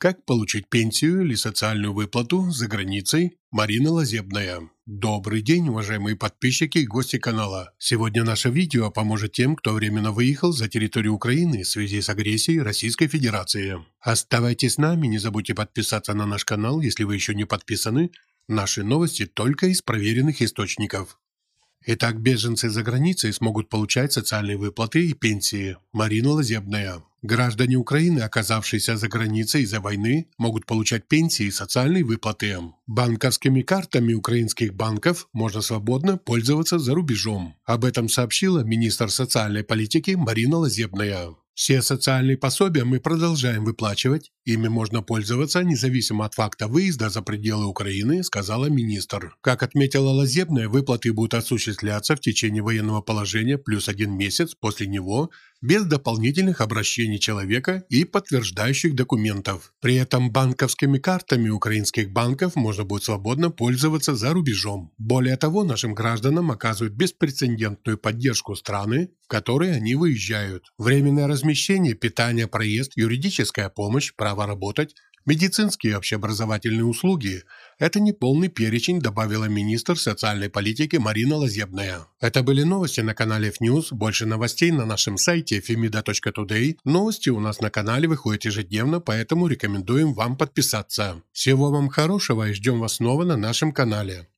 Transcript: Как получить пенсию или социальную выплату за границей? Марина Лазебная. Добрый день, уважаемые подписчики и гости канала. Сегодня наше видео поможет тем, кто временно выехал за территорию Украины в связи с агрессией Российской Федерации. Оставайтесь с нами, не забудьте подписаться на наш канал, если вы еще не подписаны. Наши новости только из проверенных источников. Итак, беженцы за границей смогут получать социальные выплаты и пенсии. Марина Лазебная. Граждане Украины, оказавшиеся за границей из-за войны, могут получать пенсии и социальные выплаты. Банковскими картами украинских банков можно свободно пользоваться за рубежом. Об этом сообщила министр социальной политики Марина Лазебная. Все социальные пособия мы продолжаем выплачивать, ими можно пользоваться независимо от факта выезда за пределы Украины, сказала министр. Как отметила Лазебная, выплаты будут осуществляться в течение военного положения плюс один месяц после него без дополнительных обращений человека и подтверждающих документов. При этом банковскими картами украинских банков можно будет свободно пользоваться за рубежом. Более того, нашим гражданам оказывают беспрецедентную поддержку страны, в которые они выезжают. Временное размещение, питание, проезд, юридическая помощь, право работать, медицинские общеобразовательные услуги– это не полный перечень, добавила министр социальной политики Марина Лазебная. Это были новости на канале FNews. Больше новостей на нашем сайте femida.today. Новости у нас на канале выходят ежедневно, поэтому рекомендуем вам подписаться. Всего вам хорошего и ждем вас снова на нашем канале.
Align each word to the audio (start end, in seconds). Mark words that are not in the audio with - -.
Как 0.00 0.24
получить 0.24 0.68
пенсию 0.68 1.22
или 1.22 1.34
социальную 1.34 1.92
выплату 1.92 2.50
за 2.50 2.68
границей? 2.68 3.36
Марина 3.50 3.90
Лазебная. 3.90 4.70
Добрый 4.86 5.42
день, 5.42 5.70
уважаемые 5.70 6.14
подписчики 6.14 6.78
и 6.78 6.86
гости 6.86 7.18
канала. 7.18 7.72
Сегодня 7.78 8.22
наше 8.22 8.48
видео 8.48 8.92
поможет 8.92 9.32
тем, 9.32 9.56
кто 9.56 9.72
временно 9.72 10.12
выехал 10.12 10.52
за 10.52 10.68
территорию 10.68 11.14
Украины 11.14 11.64
в 11.64 11.68
связи 11.68 12.00
с 12.00 12.08
агрессией 12.08 12.60
Российской 12.60 13.08
Федерации. 13.08 13.84
Оставайтесь 13.98 14.74
с 14.74 14.78
нами, 14.78 15.08
не 15.08 15.18
забудьте 15.18 15.52
подписаться 15.52 16.14
на 16.14 16.26
наш 16.26 16.44
канал, 16.44 16.80
если 16.80 17.02
вы 17.02 17.16
еще 17.16 17.34
не 17.34 17.44
подписаны. 17.44 18.12
Наши 18.46 18.84
новости 18.84 19.26
только 19.26 19.66
из 19.66 19.82
проверенных 19.82 20.40
источников. 20.42 21.18
Итак, 21.90 22.20
беженцы 22.20 22.68
за 22.68 22.82
границей 22.82 23.32
смогут 23.32 23.70
получать 23.70 24.12
социальные 24.12 24.58
выплаты 24.58 25.06
и 25.06 25.14
пенсии. 25.14 25.78
Марина 25.94 26.32
Лазебная. 26.32 27.02
Граждане 27.22 27.76
Украины, 27.76 28.20
оказавшиеся 28.20 28.98
за 28.98 29.08
границей 29.08 29.62
из-за 29.62 29.80
войны, 29.80 30.26
могут 30.36 30.66
получать 30.66 31.08
пенсии 31.08 31.46
и 31.46 31.50
социальные 31.50 32.04
выплаты. 32.04 32.58
Банковскими 32.86 33.62
картами 33.62 34.12
украинских 34.12 34.74
банков 34.74 35.28
можно 35.32 35.62
свободно 35.62 36.18
пользоваться 36.18 36.78
за 36.78 36.94
рубежом. 36.94 37.54
Об 37.64 37.86
этом 37.86 38.10
сообщила 38.10 38.60
министр 38.60 39.10
социальной 39.10 39.64
политики 39.64 40.10
Марина 40.10 40.58
Лазебная. 40.58 41.36
Все 41.58 41.82
социальные 41.82 42.36
пособия 42.36 42.84
мы 42.84 43.00
продолжаем 43.00 43.64
выплачивать, 43.64 44.30
ими 44.44 44.68
можно 44.68 45.02
пользоваться 45.02 45.64
независимо 45.64 46.24
от 46.24 46.34
факта 46.34 46.68
выезда 46.68 47.10
за 47.10 47.20
пределы 47.20 47.66
Украины, 47.66 48.22
сказала 48.22 48.66
министр. 48.66 49.34
Как 49.40 49.64
отметила 49.64 50.10
Лазебная, 50.10 50.68
выплаты 50.68 51.12
будут 51.12 51.34
осуществляться 51.34 52.14
в 52.14 52.20
течение 52.20 52.62
военного 52.62 53.00
положения 53.00 53.58
плюс 53.58 53.88
один 53.88 54.16
месяц 54.16 54.54
после 54.54 54.86
него 54.86 55.30
без 55.60 55.84
дополнительных 55.84 56.60
обращений 56.60 57.18
человека 57.18 57.84
и 57.88 58.04
подтверждающих 58.04 58.94
документов. 58.94 59.72
При 59.80 59.96
этом 59.96 60.30
банковскими 60.30 60.98
картами 60.98 61.48
украинских 61.48 62.12
банков 62.12 62.56
можно 62.56 62.84
будет 62.84 63.04
свободно 63.04 63.50
пользоваться 63.50 64.14
за 64.14 64.32
рубежом. 64.32 64.92
Более 64.98 65.36
того, 65.36 65.64
нашим 65.64 65.94
гражданам 65.94 66.50
оказывают 66.50 66.94
беспрецедентную 66.94 67.98
поддержку 67.98 68.54
страны, 68.54 69.10
в 69.24 69.28
которые 69.28 69.74
они 69.74 69.94
выезжают. 69.94 70.64
Временное 70.78 71.26
размещение, 71.26 71.94
питание, 71.94 72.46
проезд, 72.46 72.92
юридическая 72.96 73.68
помощь, 73.68 74.12
право 74.16 74.46
работать, 74.46 74.94
медицинские 75.28 75.98
общеобразовательные 75.98 76.84
услуги– 76.84 77.42
это 77.78 78.00
не 78.00 78.12
полный 78.12 78.48
перечень, 78.48 79.00
добавила 79.00 79.44
министр 79.44 79.98
социальной 79.98 80.48
политики 80.48 80.96
Марина 80.96 81.36
Лазебная. 81.36 82.06
Это 82.18 82.42
были 82.42 82.62
новости 82.62 83.02
на 83.02 83.14
канале 83.14 83.50
FNews. 83.50 83.88
Больше 83.90 84.24
новостей 84.24 84.70
на 84.70 84.86
нашем 84.86 85.18
сайте 85.18 85.58
femida.today. 85.60 86.78
Новости 86.84 87.28
у 87.28 87.40
нас 87.40 87.60
на 87.60 87.70
канале 87.70 88.08
выходят 88.08 88.46
ежедневно, 88.46 89.00
поэтому 89.00 89.46
рекомендуем 89.46 90.14
вам 90.14 90.36
подписаться. 90.36 91.22
Всего 91.32 91.70
вам 91.70 91.88
хорошего 91.90 92.48
и 92.48 92.54
ждем 92.54 92.80
вас 92.80 92.94
снова 92.94 93.24
на 93.24 93.36
нашем 93.36 93.72
канале. 93.72 94.28